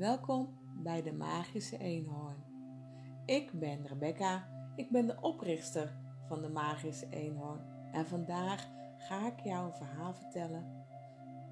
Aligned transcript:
Welkom 0.00 0.48
bij 0.82 1.02
de 1.02 1.12
Magische 1.12 1.78
Eenhoorn. 1.78 2.44
Ik 3.26 3.52
ben 3.52 3.86
Rebecca, 3.86 4.48
ik 4.76 4.90
ben 4.90 5.06
de 5.06 5.20
oprichter 5.20 5.96
van 6.28 6.42
de 6.42 6.48
Magische 6.48 7.06
Eenhoorn 7.10 7.60
en 7.92 8.06
vandaag 8.06 8.68
ga 8.96 9.26
ik 9.26 9.40
jou 9.40 9.66
een 9.66 9.74
verhaal 9.74 10.14
vertellen 10.14 10.84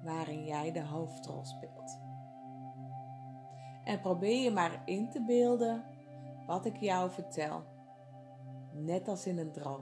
waarin 0.03 0.45
jij 0.45 0.71
de 0.71 0.83
hoofdrol 0.83 1.45
speelt. 1.45 1.99
En 3.83 3.99
probeer 4.01 4.43
je 4.43 4.51
maar 4.51 4.81
in 4.85 5.09
te 5.09 5.23
beelden 5.25 5.83
wat 6.47 6.65
ik 6.65 6.77
jou 6.77 7.11
vertel, 7.11 7.63
net 8.73 9.07
als 9.07 9.25
in 9.25 9.37
een 9.37 9.51
droom. 9.51 9.81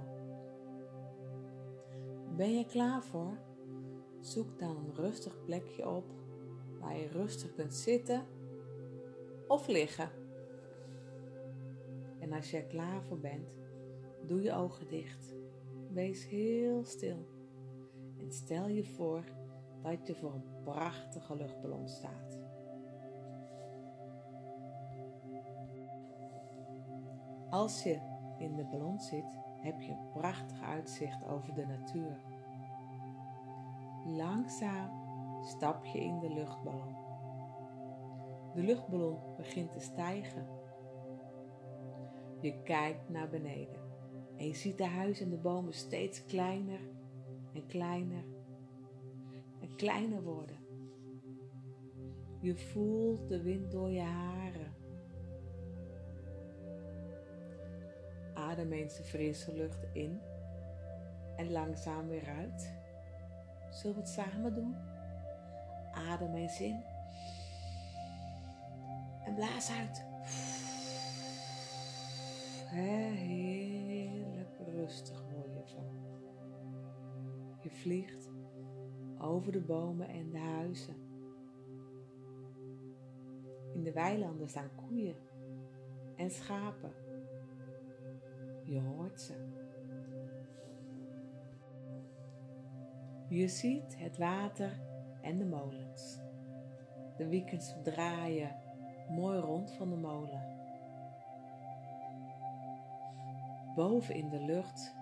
Ben 2.35 2.57
je 2.57 2.65
klaar 2.65 3.03
voor? 3.03 3.37
Zoek 4.21 4.59
dan 4.59 4.77
een 4.77 4.93
rustig 4.93 5.43
plekje 5.43 5.89
op 5.89 6.05
waar 6.79 6.97
je 6.97 7.07
rustig 7.07 7.53
kunt 7.53 7.73
zitten 7.73 8.35
of 9.47 9.67
liggen. 9.67 10.09
En 12.19 12.33
als 12.33 12.51
je 12.51 12.57
er 12.57 12.63
klaar 12.63 13.03
voor 13.03 13.19
bent, 13.19 13.49
doe 14.25 14.41
je 14.41 14.53
ogen 14.53 14.87
dicht. 14.87 15.35
Wees 15.89 16.27
heel 16.27 16.83
stil 16.83 17.27
en 18.19 18.31
stel 18.31 18.67
je 18.67 18.83
voor 18.83 19.23
dat 19.81 20.07
je 20.07 20.15
voor 20.15 20.33
een 20.33 20.63
prachtige 20.63 21.35
luchtballon 21.35 21.87
staat. 21.87 22.39
Als 27.49 27.83
je 27.83 27.99
in 28.37 28.55
de 28.55 28.65
ballon 28.65 28.99
zit, 28.99 29.37
heb 29.61 29.81
je 29.81 29.91
een 29.91 30.11
prachtig 30.13 30.61
uitzicht 30.61 31.25
over 31.25 31.53
de 31.53 31.65
natuur. 31.65 32.19
Langzaam 34.05 34.89
stap 35.43 35.85
je 35.85 35.99
in 35.99 36.19
de 36.19 36.33
luchtballon. 36.33 37.06
De 38.57 38.63
luchtballon 38.63 39.17
begint 39.35 39.71
te 39.71 39.79
stijgen. 39.79 40.47
Je 42.41 42.61
kijkt 42.63 43.09
naar 43.09 43.29
beneden 43.29 43.79
en 44.37 44.47
je 44.47 44.53
ziet 44.53 44.77
de 44.77 44.85
huizen 44.85 45.25
en 45.25 45.31
de 45.31 45.37
bomen 45.37 45.73
steeds 45.73 46.25
kleiner 46.25 46.79
en 47.53 47.65
kleiner 47.65 48.23
en 49.59 49.75
kleiner 49.75 50.23
worden. 50.23 50.57
Je 52.41 52.55
voelt 52.55 53.27
de 53.27 53.41
wind 53.41 53.71
door 53.71 53.89
je 53.89 54.01
haren. 54.01 54.73
Adem 58.33 58.71
eens 58.71 58.97
de 58.97 59.03
frisse 59.03 59.53
lucht 59.53 59.85
in 59.93 60.21
en 61.35 61.51
langzaam 61.51 62.07
weer 62.07 62.27
uit. 62.27 62.73
Zullen 63.69 63.95
we 63.95 64.01
het 64.01 64.11
samen 64.11 64.53
doen? 64.53 64.75
Adem 65.91 66.35
eens 66.35 66.61
in 66.61 66.95
en 69.27 69.35
blaas 69.35 69.71
uit. 69.71 70.05
Heerlijk 72.69 74.57
rustig 74.65 75.23
word 75.33 75.53
je 75.53 75.63
van. 75.65 75.85
Je 77.61 77.69
vliegt 77.69 78.29
over 79.19 79.51
de 79.51 79.61
bomen 79.61 80.07
en 80.07 80.29
de 80.29 80.39
huizen. 80.39 80.95
In 83.73 83.83
de 83.83 83.91
weilanden 83.91 84.49
staan 84.49 84.75
koeien 84.75 85.15
en 86.15 86.31
schapen. 86.31 86.91
Je 88.63 88.81
hoort 88.81 89.21
ze. 89.21 89.33
Je 93.29 93.47
ziet 93.47 93.97
het 93.97 94.17
water 94.17 94.79
en 95.21 95.37
de 95.37 95.45
molens. 95.45 96.19
De 97.17 97.27
weekends 97.27 97.73
draaien 97.83 98.65
mooi 99.09 99.39
rond 99.39 99.71
van 99.71 99.89
de 99.89 99.95
molen. 99.95 100.55
Boven 103.75 104.15
in 104.15 104.29
de 104.29 104.39
lucht 104.39 104.95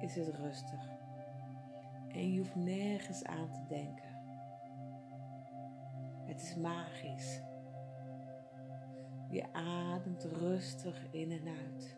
is 0.00 0.16
het 0.16 0.28
rustig 0.28 1.00
en 2.12 2.32
je 2.32 2.38
hoeft 2.38 2.54
nergens 2.54 3.24
aan 3.24 3.50
te 3.52 3.64
denken. 3.68 4.10
Het 6.24 6.42
is 6.42 6.56
magisch. 6.56 7.40
Je 9.30 9.52
ademt 9.52 10.24
rustig 10.24 11.06
in 11.10 11.30
en 11.30 11.48
uit. 11.48 11.96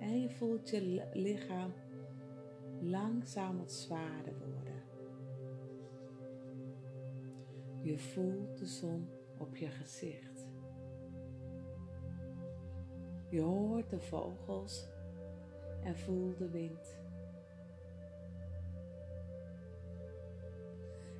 En 0.00 0.20
je 0.20 0.30
voelt 0.30 0.70
je 0.70 1.08
lichaam 1.12 1.72
langzaam 2.80 3.58
wat 3.58 3.72
zwaarder 3.72 4.38
worden. 4.38 4.61
Je 7.82 7.98
voelt 7.98 8.58
de 8.58 8.66
zon 8.66 9.08
op 9.38 9.56
je 9.56 9.68
gezicht. 9.68 10.46
Je 13.28 13.40
hoort 13.40 13.90
de 13.90 14.00
vogels 14.00 14.88
en 15.82 15.98
voelt 15.98 16.38
de 16.38 16.48
wind. 16.48 17.00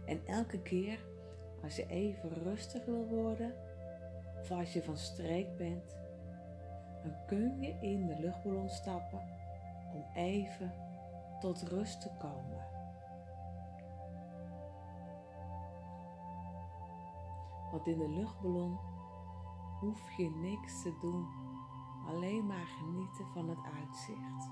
En 0.05 0.27
elke 0.27 0.63
keer 0.63 0.99
als 1.63 1.77
je 1.77 1.87
even 1.87 2.43
rustig 2.43 2.85
wil 2.85 3.07
worden, 3.07 3.55
of 4.41 4.51
als 4.51 4.73
je 4.73 4.83
van 4.83 4.97
streek 4.97 5.57
bent, 5.57 5.97
dan 7.03 7.15
kun 7.27 7.61
je 7.61 7.77
in 7.81 8.07
de 8.07 8.17
luchtballon 8.21 8.69
stappen 8.69 9.23
om 9.95 10.05
even 10.15 10.73
tot 11.41 11.63
rust 11.63 12.01
te 12.01 12.11
komen. 12.19 12.72
Want 17.73 17.87
in 17.87 17.99
de 17.99 18.09
luchtballon 18.09 18.79
hoef 19.81 20.11
je 20.11 20.31
niks 20.31 20.83
te 20.83 20.97
doen, 21.01 21.27
alleen 22.07 22.47
maar 22.47 22.67
genieten 22.67 23.27
van 23.27 23.49
het 23.49 23.59
uitzicht. 23.79 24.51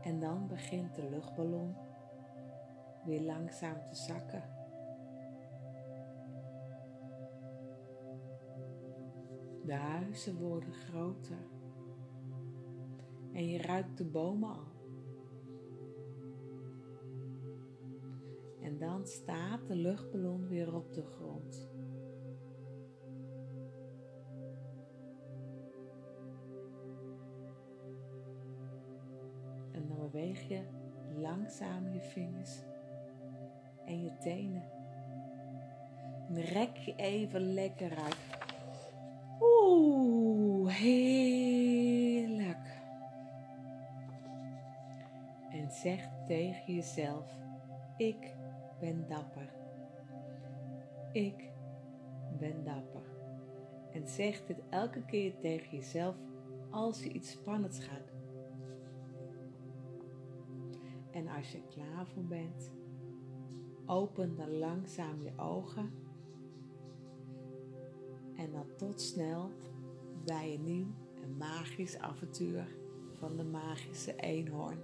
En 0.00 0.20
dan 0.20 0.46
begint 0.46 0.94
de 0.94 1.08
luchtballon 1.10 1.76
weer 3.04 3.20
langzaam 3.22 3.88
te 3.88 3.94
zakken. 3.94 4.42
De 9.64 9.74
huizen 9.74 10.40
worden 10.40 10.72
groter 10.72 11.46
en 13.32 13.48
je 13.48 13.62
ruikt 13.62 13.98
de 13.98 14.04
bomen 14.04 14.48
al. 14.48 14.77
En 18.68 18.78
dan 18.78 19.06
staat 19.06 19.66
de 19.66 19.76
luchtballon 19.76 20.48
weer 20.48 20.74
op 20.74 20.92
de 20.92 21.02
grond. 21.02 21.70
En 29.72 29.88
dan 29.88 29.98
beweeg 29.98 30.48
je 30.48 30.60
langzaam 31.16 31.92
je 31.92 32.00
vingers 32.00 32.58
en 33.84 34.02
je 34.02 34.16
tenen. 34.18 34.64
En 36.28 36.40
rek 36.40 36.76
je 36.76 36.94
even 36.96 37.54
lekker 37.54 37.96
uit. 37.96 38.16
Oeh, 39.40 40.72
heerlijk. 40.72 41.76
En 45.50 45.70
zeg 45.70 46.08
tegen 46.26 46.74
jezelf: 46.74 47.38
Ik 47.96 48.36
ben 48.80 49.08
dapper. 49.08 49.52
Ik 51.12 51.50
ben 52.38 52.64
dapper. 52.64 53.02
En 53.92 54.08
zeg 54.08 54.46
dit 54.46 54.62
elke 54.68 55.04
keer 55.04 55.38
tegen 55.38 55.76
jezelf 55.76 56.16
als 56.70 57.02
je 57.02 57.12
iets 57.12 57.30
spannends 57.30 57.78
gaat 57.78 58.06
doen. 58.06 58.16
En 61.10 61.28
als 61.28 61.52
je 61.52 61.62
klaar 61.68 62.06
voor 62.06 62.24
bent, 62.24 62.70
open 63.86 64.34
dan 64.34 64.58
langzaam 64.58 65.22
je 65.22 65.32
ogen. 65.36 65.92
En 68.36 68.52
dan 68.52 68.66
tot 68.76 69.00
snel 69.00 69.50
bij 70.24 70.54
een 70.54 70.64
nieuw 70.64 70.94
en 71.22 71.36
magisch 71.36 71.98
avontuur 71.98 72.76
van 73.14 73.36
de 73.36 73.44
magische 73.44 74.16
eenhoorn. 74.16 74.78